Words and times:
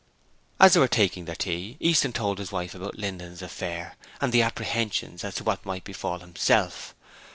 As 0.59 0.73
they 0.73 0.79
were 0.79 0.87
taking 0.87 1.25
their 1.25 1.35
tea 1.35 1.77
Easton 1.79 2.11
told 2.11 2.39
his 2.39 2.51
wife 2.51 2.73
about 2.73 2.97
Linden's 2.97 3.43
affair 3.43 3.97
and 4.19 4.33
his 4.33 4.41
apprehensions 4.41 5.23
as 5.23 5.35
to 5.35 5.43
what 5.43 5.63
might 5.63 5.83
befall 5.83 6.17
himself. 6.17 6.95